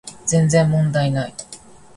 [0.25, 1.33] 全然問題ない